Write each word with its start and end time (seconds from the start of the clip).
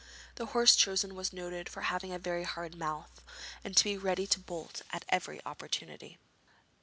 The 0.33 0.47
horse 0.47 0.75
chosen 0.75 1.13
was 1.13 1.31
noted 1.31 1.69
for 1.69 1.81
having 1.81 2.11
a 2.11 2.17
very 2.17 2.43
hard 2.43 2.73
mouth, 2.75 3.21
and 3.63 3.77
to 3.77 3.83
be 3.83 3.97
ready 3.99 4.25
to 4.25 4.39
bolt 4.39 4.81
at 4.91 5.05
every 5.09 5.39
opportunity. 5.45 6.17